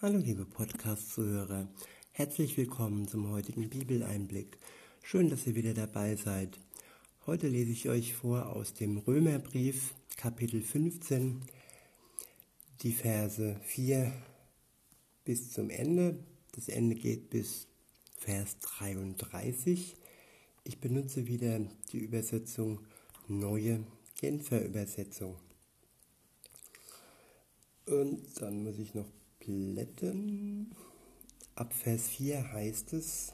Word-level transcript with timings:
Hallo 0.00 0.18
liebe 0.18 0.44
Podcast-Zuhörer, 0.44 1.66
herzlich 2.12 2.56
willkommen 2.56 3.08
zum 3.08 3.32
heutigen 3.32 3.68
Bibeleinblick. 3.68 4.56
Schön, 5.02 5.28
dass 5.28 5.44
ihr 5.48 5.56
wieder 5.56 5.74
dabei 5.74 6.14
seid. 6.14 6.60
Heute 7.26 7.48
lese 7.48 7.72
ich 7.72 7.88
euch 7.88 8.14
vor 8.14 8.54
aus 8.54 8.74
dem 8.74 8.98
Römerbrief, 8.98 9.94
Kapitel 10.16 10.62
15, 10.62 11.40
die 12.82 12.92
Verse 12.92 13.56
4 13.64 14.12
bis 15.24 15.50
zum 15.50 15.68
Ende. 15.68 16.16
Das 16.52 16.68
Ende 16.68 16.94
geht 16.94 17.30
bis 17.30 17.66
Vers 18.18 18.56
33. 18.60 19.96
Ich 20.62 20.78
benutze 20.78 21.26
wieder 21.26 21.58
die 21.90 21.98
Übersetzung 21.98 22.86
Neue 23.26 23.80
Genfer 24.20 24.64
Übersetzung. 24.64 25.34
Und 27.86 28.40
dann 28.40 28.62
muss 28.62 28.78
ich 28.78 28.94
noch 28.94 29.17
blättern. 29.48 30.66
Ab 31.54 31.72
Vers 31.72 32.08
4 32.08 32.52
heißt 32.52 32.92
es, 32.92 33.32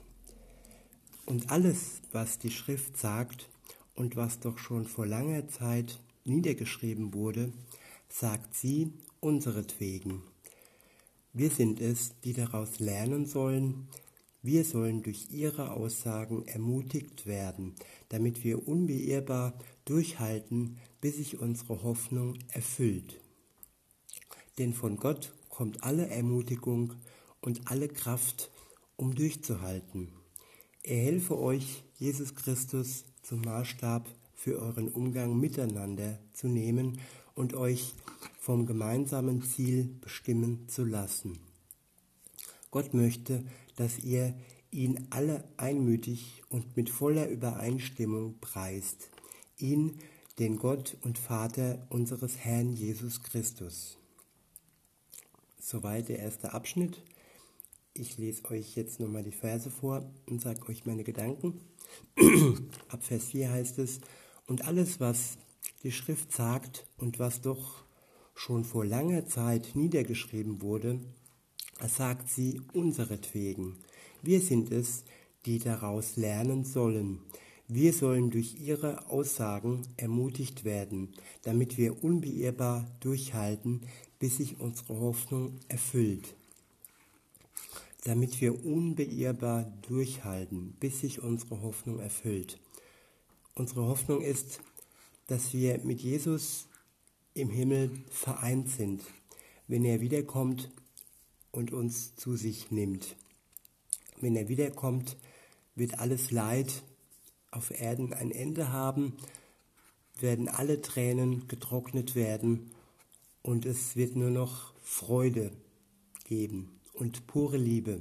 und 1.26 1.50
alles, 1.50 2.02
was 2.12 2.38
die 2.38 2.52
Schrift 2.52 2.96
sagt 2.96 3.48
und 3.94 4.14
was 4.14 4.38
doch 4.38 4.58
schon 4.58 4.86
vor 4.86 5.06
langer 5.06 5.48
Zeit 5.48 5.98
niedergeschrieben 6.24 7.14
wurde, 7.14 7.52
sagt 8.08 8.54
sie 8.54 8.92
unseretwegen. 9.20 10.22
Wir 11.32 11.50
sind 11.50 11.80
es, 11.80 12.12
die 12.22 12.32
daraus 12.32 12.78
lernen 12.78 13.26
sollen, 13.26 13.88
wir 14.42 14.64
sollen 14.64 15.02
durch 15.02 15.30
ihre 15.30 15.72
Aussagen 15.72 16.46
ermutigt 16.46 17.26
werden, 17.26 17.74
damit 18.10 18.44
wir 18.44 18.68
unbeirrbar 18.68 19.54
durchhalten, 19.84 20.76
bis 21.00 21.16
sich 21.16 21.40
unsere 21.40 21.82
Hoffnung 21.82 22.38
erfüllt. 22.48 23.20
Denn 24.58 24.74
von 24.74 24.96
Gott 24.96 25.32
kommt 25.54 25.84
alle 25.84 26.08
Ermutigung 26.08 26.94
und 27.40 27.70
alle 27.70 27.88
Kraft, 27.88 28.50
um 28.96 29.14
durchzuhalten. 29.14 30.08
Er 30.82 30.98
helfe 30.98 31.38
euch, 31.38 31.84
Jesus 31.96 32.34
Christus 32.34 33.04
zum 33.22 33.40
Maßstab 33.42 34.06
für 34.34 34.58
euren 34.60 34.88
Umgang 34.88 35.38
miteinander 35.38 36.18
zu 36.32 36.48
nehmen 36.48 37.00
und 37.34 37.54
euch 37.54 37.94
vom 38.38 38.66
gemeinsamen 38.66 39.42
Ziel 39.42 39.96
bestimmen 40.00 40.68
zu 40.68 40.84
lassen. 40.84 41.38
Gott 42.70 42.92
möchte, 42.92 43.44
dass 43.76 44.00
ihr 44.00 44.34
ihn 44.70 45.06
alle 45.10 45.44
einmütig 45.56 46.42
und 46.48 46.76
mit 46.76 46.90
voller 46.90 47.28
Übereinstimmung 47.28 48.40
preist, 48.40 49.08
ihn, 49.56 49.98
den 50.40 50.58
Gott 50.58 50.96
und 51.02 51.16
Vater 51.16 51.86
unseres 51.90 52.38
Herrn 52.38 52.72
Jesus 52.72 53.22
Christus. 53.22 53.96
Soweit 55.66 56.10
der 56.10 56.18
erste 56.18 56.52
Abschnitt. 56.52 57.02
Ich 57.94 58.18
lese 58.18 58.44
euch 58.50 58.76
jetzt 58.76 59.00
nochmal 59.00 59.22
die 59.22 59.32
Verse 59.32 59.70
vor 59.70 60.04
und 60.26 60.42
sage 60.42 60.68
euch 60.68 60.84
meine 60.84 61.04
Gedanken. 61.04 61.58
Ab 62.88 63.02
Vers 63.02 63.28
4 63.28 63.50
heißt 63.50 63.78
es, 63.78 64.00
und 64.46 64.66
alles, 64.68 65.00
was 65.00 65.38
die 65.82 65.90
Schrift 65.90 66.32
sagt 66.32 66.86
und 66.98 67.18
was 67.18 67.40
doch 67.40 67.82
schon 68.34 68.62
vor 68.62 68.84
langer 68.84 69.26
Zeit 69.26 69.70
niedergeschrieben 69.72 70.60
wurde, 70.60 71.00
sagt 71.88 72.28
sie 72.28 72.60
unseretwegen. 72.74 73.78
Wir 74.20 74.42
sind 74.42 74.70
es, 74.70 75.04
die 75.46 75.60
daraus 75.60 76.16
lernen 76.16 76.64
sollen. 76.64 77.20
Wir 77.68 77.94
sollen 77.94 78.30
durch 78.30 78.60
ihre 78.60 79.08
Aussagen 79.08 79.80
ermutigt 79.96 80.64
werden, 80.64 81.14
damit 81.40 81.78
wir 81.78 82.04
unbeirrbar 82.04 82.86
durchhalten, 83.00 83.86
bis 84.24 84.38
sich 84.38 84.58
unsere 84.58 84.98
Hoffnung 85.00 85.60
erfüllt. 85.68 86.34
Damit 88.04 88.40
wir 88.40 88.64
unbeirrbar 88.64 89.70
durchhalten, 89.86 90.72
bis 90.80 91.00
sich 91.00 91.22
unsere 91.22 91.60
Hoffnung 91.60 91.98
erfüllt. 91.98 92.58
Unsere 93.54 93.82
Hoffnung 93.82 94.22
ist, 94.22 94.60
dass 95.26 95.52
wir 95.52 95.78
mit 95.84 96.00
Jesus 96.00 96.68
im 97.34 97.50
Himmel 97.50 97.90
vereint 98.08 98.70
sind, 98.70 99.02
wenn 99.68 99.84
er 99.84 100.00
wiederkommt 100.00 100.70
und 101.52 101.74
uns 101.74 102.16
zu 102.16 102.34
sich 102.34 102.70
nimmt. 102.70 103.16
Wenn 104.22 104.36
er 104.36 104.48
wiederkommt, 104.48 105.18
wird 105.74 105.98
alles 105.98 106.30
Leid 106.30 106.82
auf 107.50 107.78
Erden 107.78 108.14
ein 108.14 108.30
Ende 108.30 108.72
haben, 108.72 109.18
werden 110.18 110.48
alle 110.48 110.80
Tränen 110.80 111.46
getrocknet 111.46 112.14
werden 112.14 112.70
und 113.44 113.66
es 113.66 113.94
wird 113.94 114.16
nur 114.16 114.30
noch 114.30 114.72
Freude 114.82 115.52
geben 116.24 116.80
und 116.94 117.26
pure 117.26 117.58
Liebe 117.58 118.00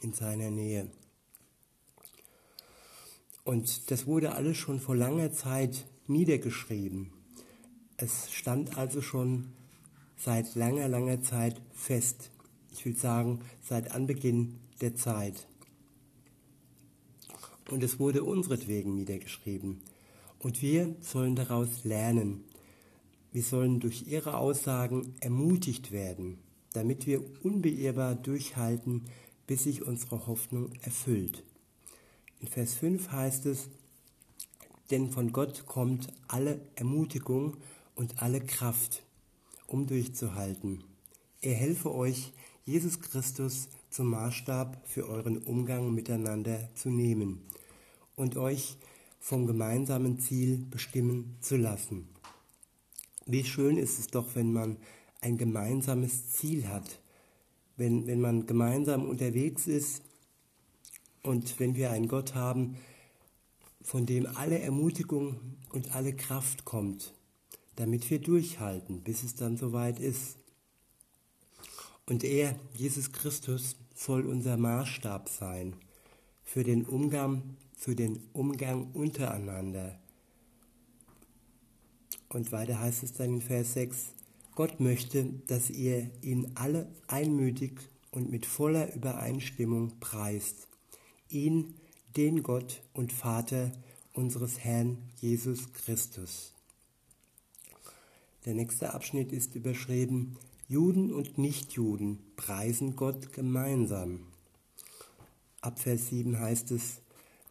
in 0.00 0.14
seiner 0.14 0.50
Nähe. 0.50 0.90
Und 3.44 3.90
das 3.90 4.06
wurde 4.06 4.32
alles 4.32 4.56
schon 4.56 4.80
vor 4.80 4.96
langer 4.96 5.32
Zeit 5.32 5.86
niedergeschrieben. 6.06 7.12
Es 7.98 8.32
stand 8.32 8.78
also 8.78 9.02
schon 9.02 9.52
seit 10.16 10.54
langer, 10.54 10.88
langer 10.88 11.22
Zeit 11.22 11.60
fest. 11.72 12.30
Ich 12.72 12.84
will 12.86 12.96
sagen, 12.96 13.40
seit 13.62 13.90
Anbeginn 13.90 14.58
der 14.80 14.96
Zeit. 14.96 15.46
Und 17.70 17.82
es 17.82 17.98
wurde 17.98 18.24
unseretwegen 18.24 18.94
niedergeschrieben. 18.94 19.82
Und 20.38 20.62
wir 20.62 20.94
sollen 21.00 21.36
daraus 21.36 21.84
lernen, 21.84 22.44
wir 23.32 23.42
sollen 23.42 23.80
durch 23.80 24.06
ihre 24.06 24.36
Aussagen 24.36 25.14
ermutigt 25.20 25.92
werden, 25.92 26.38
damit 26.72 27.06
wir 27.06 27.22
unbeirrbar 27.44 28.14
durchhalten, 28.14 29.04
bis 29.46 29.64
sich 29.64 29.82
unsere 29.82 30.26
Hoffnung 30.26 30.72
erfüllt. 30.82 31.42
In 32.40 32.48
Vers 32.48 32.74
5 32.74 33.10
heißt 33.10 33.46
es, 33.46 33.68
denn 34.90 35.10
von 35.10 35.32
Gott 35.32 35.66
kommt 35.66 36.08
alle 36.28 36.60
Ermutigung 36.74 37.56
und 37.94 38.22
alle 38.22 38.40
Kraft, 38.40 39.02
um 39.66 39.86
durchzuhalten. 39.86 40.84
Er 41.40 41.54
helfe 41.54 41.94
euch, 41.94 42.32
Jesus 42.64 43.00
Christus 43.00 43.68
zum 43.90 44.08
Maßstab 44.08 44.82
für 44.86 45.08
euren 45.08 45.38
Umgang 45.38 45.94
miteinander 45.94 46.68
zu 46.74 46.90
nehmen 46.90 47.42
und 48.16 48.36
euch 48.36 48.76
vom 49.20 49.46
gemeinsamen 49.46 50.18
Ziel 50.18 50.64
bestimmen 50.70 51.36
zu 51.40 51.56
lassen. 51.56 52.08
Wie 53.30 53.44
schön 53.44 53.76
ist 53.76 53.98
es 53.98 54.06
doch, 54.06 54.34
wenn 54.36 54.54
man 54.54 54.78
ein 55.20 55.36
gemeinsames 55.36 56.32
Ziel 56.32 56.66
hat, 56.66 56.98
wenn, 57.76 58.06
wenn 58.06 58.22
man 58.22 58.46
gemeinsam 58.46 59.06
unterwegs 59.06 59.66
ist 59.66 60.02
und 61.22 61.60
wenn 61.60 61.76
wir 61.76 61.90
einen 61.90 62.08
Gott 62.08 62.34
haben, 62.34 62.78
von 63.82 64.06
dem 64.06 64.24
alle 64.24 64.60
Ermutigung 64.60 65.36
und 65.74 65.94
alle 65.94 66.16
Kraft 66.16 66.64
kommt, 66.64 67.12
damit 67.76 68.08
wir 68.08 68.18
durchhalten, 68.18 69.02
bis 69.02 69.22
es 69.22 69.34
dann 69.34 69.58
soweit 69.58 70.00
ist. 70.00 70.38
Und 72.06 72.24
er, 72.24 72.58
Jesus 72.72 73.12
Christus, 73.12 73.76
soll 73.94 74.24
unser 74.24 74.56
Maßstab 74.56 75.28
sein 75.28 75.76
für 76.44 76.64
den 76.64 76.86
Umgang, 76.86 77.58
für 77.76 77.94
den 77.94 78.22
Umgang 78.32 78.90
untereinander 78.92 80.00
und 82.28 82.52
weiter 82.52 82.80
heißt 82.80 83.02
es 83.02 83.12
dann 83.14 83.34
in 83.34 83.40
Vers 83.40 83.74
6, 83.74 84.12
Gott 84.54 84.80
möchte, 84.80 85.24
dass 85.46 85.70
ihr 85.70 86.10
ihn 86.20 86.52
alle 86.54 86.88
einmütig 87.06 87.78
und 88.10 88.30
mit 88.30 88.44
voller 88.44 88.94
Übereinstimmung 88.94 89.98
preist. 90.00 90.66
Ihn, 91.28 91.74
den 92.16 92.42
Gott 92.42 92.82
und 92.92 93.12
Vater 93.12 93.70
unseres 94.12 94.58
Herrn 94.58 94.98
Jesus 95.20 95.72
Christus. 95.72 96.52
Der 98.44 98.54
nächste 98.54 98.94
Abschnitt 98.94 99.32
ist 99.32 99.54
überschrieben, 99.54 100.36
Juden 100.68 101.12
und 101.12 101.38
Nichtjuden 101.38 102.18
preisen 102.36 102.96
Gott 102.96 103.32
gemeinsam. 103.32 104.20
Ab 105.60 105.78
Vers 105.78 106.08
7 106.08 106.38
heißt 106.38 106.72
es, 106.72 107.00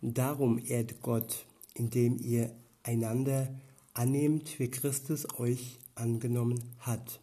Darum 0.02 0.60
ehrt 0.60 1.02
Gott, 1.02 1.46
indem 1.74 2.20
ihr 2.20 2.54
einander 2.84 3.50
annehmt, 3.98 4.60
wie 4.60 4.70
Christus 4.70 5.28
euch 5.40 5.80
angenommen 5.96 6.64
hat. 6.80 7.20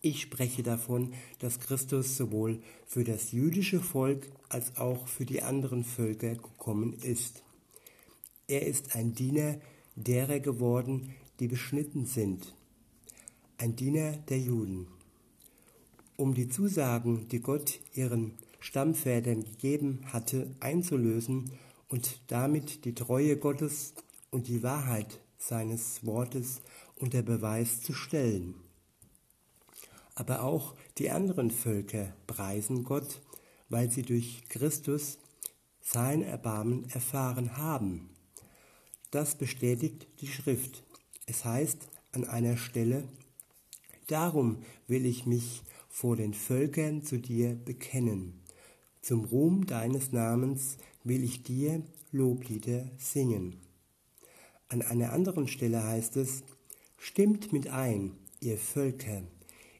Ich 0.00 0.22
spreche 0.22 0.62
davon, 0.62 1.12
dass 1.40 1.58
Christus 1.58 2.16
sowohl 2.16 2.60
für 2.86 3.02
das 3.02 3.32
jüdische 3.32 3.80
Volk 3.80 4.30
als 4.48 4.76
auch 4.76 5.08
für 5.08 5.24
die 5.24 5.42
anderen 5.42 5.82
Völker 5.82 6.36
gekommen 6.36 6.92
ist. 7.02 7.42
Er 8.46 8.64
ist 8.64 8.94
ein 8.94 9.14
Diener 9.14 9.56
derer 9.96 10.38
geworden, 10.38 11.14
die 11.40 11.48
beschnitten 11.48 12.06
sind, 12.06 12.54
ein 13.58 13.74
Diener 13.74 14.12
der 14.28 14.38
Juden. 14.38 14.86
Um 16.16 16.34
die 16.34 16.48
Zusagen, 16.48 17.28
die 17.28 17.40
Gott 17.40 17.80
ihren 17.94 18.34
Stammvätern 18.60 19.42
gegeben 19.42 20.00
hatte, 20.12 20.48
einzulösen 20.60 21.50
und 21.88 22.20
damit 22.28 22.84
die 22.84 22.94
Treue 22.94 23.36
Gottes 23.36 23.94
und 24.30 24.46
die 24.46 24.62
Wahrheit 24.62 25.20
seines 25.38 26.04
Wortes 26.04 26.60
unter 26.96 27.22
Beweis 27.22 27.80
zu 27.80 27.92
stellen. 27.92 28.54
Aber 30.14 30.42
auch 30.42 30.74
die 30.98 31.10
anderen 31.10 31.50
Völker 31.50 32.12
preisen 32.26 32.84
Gott, 32.84 33.22
weil 33.68 33.90
sie 33.90 34.02
durch 34.02 34.44
Christus 34.48 35.18
sein 35.80 36.22
Erbarmen 36.22 36.90
erfahren 36.90 37.56
haben. 37.56 38.10
Das 39.10 39.36
bestätigt 39.36 40.06
die 40.20 40.26
Schrift. 40.26 40.82
Es 41.26 41.44
heißt 41.44 41.88
an 42.12 42.24
einer 42.24 42.56
Stelle, 42.56 43.04
Darum 44.08 44.62
will 44.86 45.04
ich 45.04 45.26
mich 45.26 45.62
vor 45.88 46.16
den 46.16 46.32
Völkern 46.32 47.02
zu 47.02 47.18
dir 47.18 47.54
bekennen. 47.54 48.40
Zum 49.02 49.24
Ruhm 49.26 49.66
deines 49.66 50.12
Namens 50.12 50.78
will 51.04 51.22
ich 51.22 51.42
dir 51.42 51.82
Loblieder 52.10 52.90
singen. 52.96 53.67
An 54.70 54.82
einer 54.82 55.12
anderen 55.12 55.48
Stelle 55.48 55.82
heißt 55.82 56.16
es, 56.16 56.42
Stimmt 56.98 57.52
mit 57.52 57.68
ein, 57.68 58.16
ihr 58.40 58.58
Völker, 58.58 59.22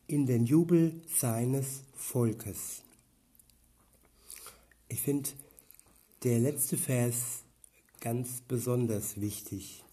in 0.06 0.24
den 0.24 0.46
Jubel 0.46 1.02
seines 1.08 1.82
Volkes. 1.94 2.82
Ich 4.88 5.02
finde 5.02 5.28
der 6.22 6.38
letzte 6.38 6.76
Vers 6.76 7.42
ganz 8.00 8.40
besonders 8.40 9.20
wichtig. 9.20 9.84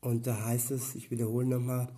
Und 0.00 0.26
da 0.26 0.46
heißt 0.46 0.70
es, 0.70 0.94
ich 0.94 1.10
wiederhole 1.10 1.46
nochmal, 1.46 1.88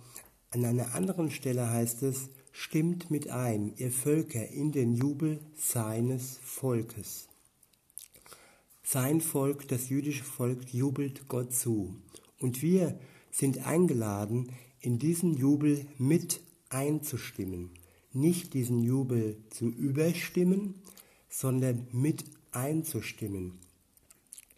an 0.51 0.65
einer 0.65 0.93
anderen 0.95 1.31
Stelle 1.31 1.69
heißt 1.69 2.03
es, 2.03 2.29
stimmt 2.51 3.09
mit 3.09 3.29
ein, 3.29 3.73
ihr 3.77 3.91
Völker, 3.91 4.47
in 4.49 4.73
den 4.73 4.93
Jubel 4.93 5.39
seines 5.55 6.39
Volkes. 6.43 7.28
Sein 8.91 9.21
Volk, 9.21 9.67
das 9.67 9.89
jüdische 9.89 10.23
Volk, 10.23 10.73
jubelt 10.73 11.27
Gott 11.27 11.53
zu. 11.53 11.93
Und 12.39 12.63
wir 12.63 12.99
sind 13.29 13.67
eingeladen, 13.67 14.51
in 14.81 14.97
diesen 14.97 15.37
Jubel 15.37 15.85
mit 15.99 16.41
einzustimmen. 16.69 17.69
Nicht 18.13 18.55
diesen 18.55 18.81
Jubel 18.81 19.37
zu 19.51 19.69
überstimmen, 19.69 20.73
sondern 21.29 21.85
mit 21.91 22.23
einzustimmen. 22.51 23.59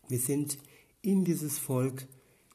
Wir 0.07 0.19
sind 0.19 0.59
in 1.01 1.25
dieses 1.25 1.59
Volk 1.59 2.07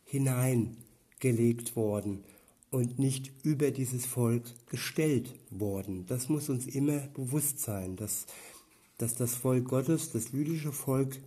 hineingelegt 0.05 1.76
worden 1.76 2.25
und 2.70 2.99
nicht 2.99 3.32
über 3.43 3.70
dieses 3.70 4.06
Volk 4.06 4.44
gestellt 4.70 5.34
worden. 5.50 6.06
Das 6.06 6.31
muss 6.31 6.49
uns 6.49 6.67
immer 6.67 7.00
bewusst 7.08 7.61
sein, 7.61 7.96
dass, 7.96 8.25
dass 8.96 9.14
das 9.14 9.34
Volk 9.34 9.69
Gottes, 9.69 10.11
das 10.11 10.32
jüdische 10.32 10.73
Volk, 10.73 11.20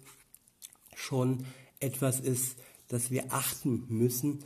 schon 1.00 1.46
etwas 1.80 2.20
ist, 2.20 2.58
das 2.88 3.12
wir 3.12 3.34
achten 3.34 3.86
müssen. 3.88 4.44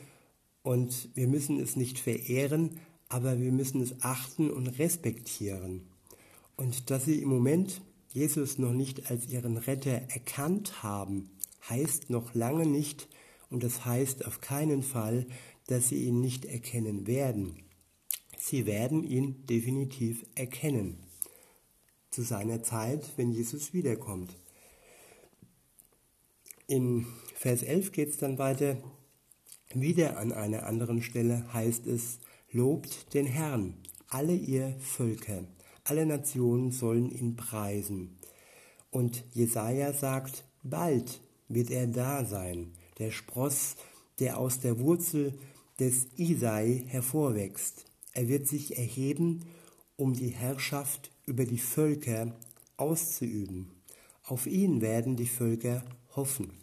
Und 0.61 1.09
wir 1.15 1.27
müssen 1.27 1.59
es 1.59 1.75
nicht 1.75 1.99
verehren, 1.99 2.79
aber 3.09 3.39
wir 3.39 3.51
müssen 3.51 3.81
es 3.81 4.01
achten 4.01 4.49
und 4.49 4.67
respektieren. 4.79 5.83
Und 6.55 6.89
dass 6.89 7.05
sie 7.05 7.21
im 7.21 7.29
Moment 7.29 7.81
Jesus 8.09 8.59
noch 8.59 8.73
nicht 8.73 9.09
als 9.09 9.27
ihren 9.27 9.57
Retter 9.57 9.91
erkannt 9.91 10.83
haben, 10.83 11.31
heißt 11.69 12.09
noch 12.09 12.33
lange 12.33 12.65
nicht, 12.65 13.07
und 13.49 13.63
das 13.63 13.85
heißt 13.85 14.25
auf 14.25 14.41
keinen 14.41 14.83
Fall, 14.83 15.27
dass 15.67 15.89
sie 15.89 16.03
ihn 16.05 16.21
nicht 16.21 16.45
erkennen 16.45 17.07
werden. 17.07 17.63
Sie 18.37 18.65
werden 18.65 19.03
ihn 19.03 19.45
definitiv 19.45 20.25
erkennen. 20.35 20.97
Zu 22.09 22.23
seiner 22.23 22.61
Zeit, 22.63 23.13
wenn 23.15 23.31
Jesus 23.31 23.73
wiederkommt. 23.73 24.35
In 26.67 27.05
Vers 27.35 27.61
11 27.61 27.91
geht 27.91 28.09
es 28.09 28.17
dann 28.17 28.37
weiter. 28.37 28.77
Wieder 29.73 30.17
an 30.17 30.31
einer 30.31 30.65
anderen 30.65 31.01
Stelle 31.01 31.51
heißt 31.53 31.87
es, 31.87 32.19
Lobt 32.51 33.13
den 33.13 33.25
Herrn, 33.25 33.73
alle 34.07 34.35
ihr 34.35 34.75
Völker, 34.79 35.43
alle 35.83 36.05
Nationen 36.05 36.71
sollen 36.71 37.09
ihn 37.09 37.35
preisen. 37.35 38.17
Und 38.91 39.25
Jesaja 39.33 39.91
sagt, 39.91 40.45
bald 40.61 41.19
wird 41.49 41.69
er 41.71 41.87
da 41.87 42.23
sein, 42.23 42.73
der 42.99 43.11
Spross, 43.11 43.75
der 44.19 44.37
aus 44.37 44.59
der 44.59 44.79
Wurzel 44.79 45.33
des 45.79 46.07
Isai 46.15 46.85
hervorwächst. 46.87 47.85
Er 48.13 48.29
wird 48.29 48.47
sich 48.47 48.77
erheben, 48.77 49.47
um 49.97 50.13
die 50.13 50.29
Herrschaft 50.29 51.11
über 51.25 51.45
die 51.45 51.57
Völker 51.57 52.35
auszuüben. 52.77 53.71
Auf 54.23 54.45
ihn 54.45 54.81
werden 54.81 55.15
die 55.15 55.27
Völker 55.27 55.83
hoffen. 56.15 56.53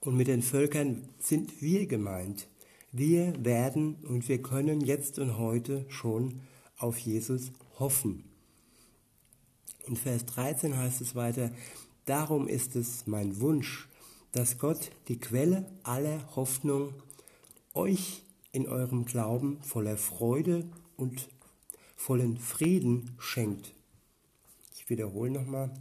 Und 0.00 0.16
mit 0.16 0.28
den 0.28 0.42
Völkern 0.42 1.08
sind 1.18 1.60
wir 1.60 1.86
gemeint. 1.86 2.48
Wir 2.92 3.44
werden 3.44 3.96
und 4.08 4.28
wir 4.28 4.42
können 4.42 4.80
jetzt 4.80 5.18
und 5.18 5.38
heute 5.38 5.84
schon 5.88 6.40
auf 6.76 6.98
Jesus 6.98 7.52
hoffen. 7.78 8.24
In 9.86 9.96
Vers 9.96 10.26
13 10.26 10.76
heißt 10.76 11.00
es 11.00 11.14
weiter, 11.14 11.50
darum 12.04 12.48
ist 12.48 12.76
es 12.76 13.06
mein 13.06 13.40
Wunsch, 13.40 13.88
dass 14.32 14.58
Gott 14.58 14.90
die 15.08 15.18
Quelle 15.18 15.66
aller 15.82 16.34
Hoffnung 16.36 16.94
euch 17.74 18.22
in 18.52 18.68
eurem 18.68 19.04
Glauben 19.04 19.62
voller 19.62 19.96
Freude 19.96 20.68
und 20.96 21.28
vollen 21.96 22.38
Frieden 22.38 23.14
schenkt. 23.18 23.74
Ich 24.74 24.88
wiederhole 24.88 25.30
nochmal. 25.30 25.72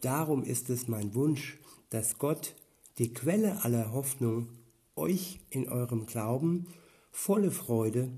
Darum 0.00 0.44
ist 0.44 0.70
es 0.70 0.88
mein 0.88 1.14
Wunsch, 1.14 1.58
dass 1.90 2.18
Gott, 2.18 2.54
die 2.98 3.12
Quelle 3.12 3.62
aller 3.64 3.92
Hoffnung, 3.92 4.48
euch 4.96 5.40
in 5.50 5.68
eurem 5.68 6.06
Glauben 6.06 6.66
volle 7.10 7.50
Freude 7.50 8.10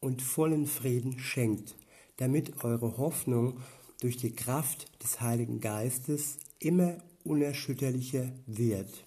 und 0.00 0.22
vollen 0.22 0.66
Frieden 0.66 1.18
schenkt, 1.18 1.76
damit 2.16 2.64
eure 2.64 2.96
Hoffnung 2.96 3.58
durch 4.00 4.16
die 4.16 4.34
Kraft 4.34 4.90
des 5.02 5.20
Heiligen 5.20 5.60
Geistes 5.60 6.38
immer 6.58 6.98
unerschütterlicher 7.24 8.32
wird. 8.46 9.04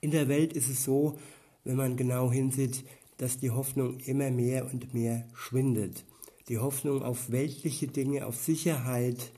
In 0.00 0.10
der 0.10 0.28
Welt 0.28 0.52
ist 0.52 0.68
es 0.68 0.84
so, 0.84 1.18
wenn 1.64 1.76
man 1.76 1.96
genau 1.96 2.32
hinsieht, 2.32 2.84
dass 3.18 3.38
die 3.38 3.50
Hoffnung 3.50 4.00
immer 4.00 4.30
mehr 4.30 4.66
und 4.72 4.94
mehr 4.94 5.28
schwindet. 5.34 6.04
Die 6.48 6.58
Hoffnung 6.58 7.02
auf 7.02 7.30
weltliche 7.30 7.86
Dinge, 7.86 8.26
auf 8.26 8.36
Sicherheit, 8.36 9.32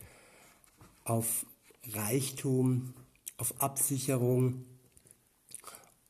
auf 1.04 1.46
Reichtum, 1.92 2.94
auf 3.36 3.60
Absicherung. 3.60 4.64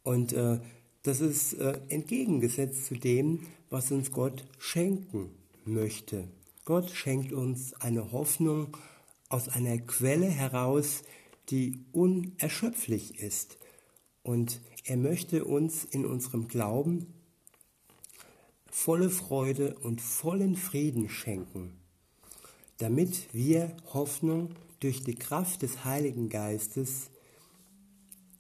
Und 0.02 0.32
äh, 0.32 0.60
das 1.02 1.20
ist 1.20 1.54
äh, 1.54 1.80
entgegengesetzt 1.88 2.86
zu 2.86 2.94
dem, 2.94 3.46
was 3.70 3.90
uns 3.90 4.10
Gott 4.12 4.44
schenken 4.58 5.30
möchte. 5.64 6.28
Gott 6.64 6.90
schenkt 6.90 7.32
uns 7.32 7.74
eine 7.74 8.12
Hoffnung 8.12 8.76
aus 9.28 9.48
einer 9.48 9.78
Quelle 9.78 10.28
heraus, 10.28 11.02
die 11.50 11.84
unerschöpflich 11.92 13.18
ist. 13.18 13.58
Und 14.22 14.60
er 14.84 14.96
möchte 14.96 15.44
uns 15.44 15.84
in 15.84 16.06
unserem 16.06 16.48
Glauben 16.48 17.12
volle 18.70 19.10
Freude 19.10 19.74
und 19.76 20.00
vollen 20.00 20.56
Frieden 20.56 21.08
schenken, 21.08 21.72
damit 22.78 23.32
wir 23.32 23.76
Hoffnung 23.92 24.54
durch 24.84 25.02
die 25.02 25.14
Kraft 25.14 25.62
des 25.62 25.86
Heiligen 25.86 26.28
Geistes 26.28 27.08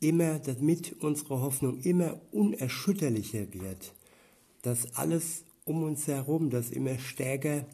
immer, 0.00 0.38
damit 0.38 1.02
unsere 1.02 1.40
Hoffnung 1.40 1.80
immer 1.80 2.20
unerschütterlicher 2.32 3.54
wird, 3.54 3.94
dass 4.60 4.94
alles 4.94 5.44
um 5.64 5.82
uns 5.82 6.06
herum, 6.06 6.50
das 6.50 6.68
immer 6.68 6.98
stärker 6.98 7.64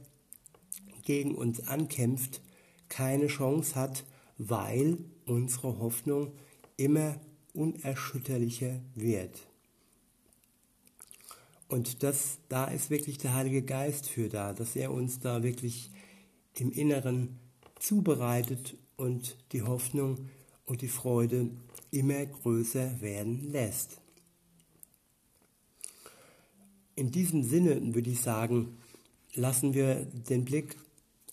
gegen 1.03 1.35
uns 1.35 1.67
ankämpft, 1.67 2.43
keine 2.89 3.27
Chance 3.27 3.75
hat, 3.75 4.05
weil 4.39 4.99
unsere 5.27 5.81
Hoffnung 5.81 6.31
immer 6.77 7.21
unerschütterlicher 7.53 8.79
wird. 8.95 9.49
Und 11.67 12.05
das, 12.05 12.39
da 12.49 12.67
ist 12.67 12.89
wirklich 12.89 13.19
der 13.19 13.35
Heilige 13.35 13.63
Geist 13.63 14.09
für 14.09 14.29
da, 14.29 14.53
dass 14.53 14.77
er 14.77 14.93
uns 14.93 15.19
da 15.19 15.43
wirklich 15.43 15.91
im 16.55 16.71
Inneren 16.71 17.50
zubereitet 17.81 18.77
und 18.97 19.37
die 19.53 19.63
Hoffnung 19.63 20.29
und 20.67 20.83
die 20.83 20.89
Freude 20.89 21.51
immer 21.91 22.25
größer 22.25 23.01
werden 23.01 23.51
lässt. 23.51 24.01
In 26.95 27.11
diesem 27.11 27.43
Sinne 27.43 27.95
würde 27.95 28.11
ich 28.11 28.21
sagen, 28.21 28.79
lassen 29.35 29.75
wir 29.75 30.05
den 30.05 30.45
Blick 30.45 30.77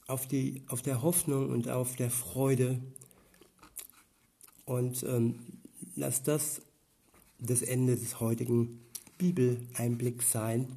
auf, 0.08 0.26
die, 0.28 0.64
auf 0.68 0.82
der 0.82 1.02
Hoffnung 1.02 1.50
und 1.50 1.70
auf 1.70 1.96
der 1.96 2.10
Freude 2.10 2.80
und 4.66 5.04
ähm, 5.04 5.40
lass 5.96 6.24
das 6.24 6.62
das 7.40 7.62
Ende 7.62 7.96
des 7.96 8.20
heutigen 8.20 8.80
Bibeleinblicks 9.18 10.32
sein 10.32 10.68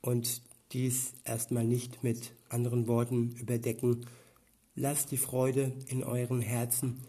und 0.00 0.42
dies 0.74 1.12
erstmal 1.24 1.64
nicht 1.64 2.04
mit 2.04 2.32
anderen 2.48 2.86
Worten 2.86 3.34
überdecken. 3.36 4.06
Lasst 4.74 5.10
die 5.12 5.16
Freude 5.16 5.72
in 5.88 6.04
euren 6.04 6.40
Herzen 6.40 7.00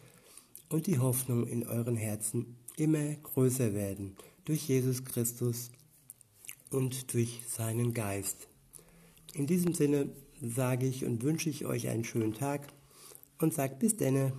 und 0.70 0.88
die 0.88 1.00
Hoffnung 1.00 1.48
in 1.48 1.66
euren 1.68 1.98
Herzen 1.98 2.56
immer 2.78 3.16
größer 3.16 3.74
werden 3.74 4.16
durch 4.46 4.68
Jesus 4.68 5.04
Christus, 5.04 5.72
und 6.76 7.14
durch 7.14 7.42
seinen 7.48 7.94
Geist. 7.94 8.48
In 9.34 9.48
diesem 9.48 9.74
Sinne 9.74 10.10
sage 10.42 10.86
ich 10.86 11.06
und 11.06 11.24
wünsche 11.24 11.50
ich 11.50 11.66
euch 11.66 11.88
einen 11.88 12.04
schönen 12.04 12.34
Tag 12.34 12.68
und 13.40 13.54
sagt 13.54 13.80
bis 13.80 13.98
denne. 13.98 14.34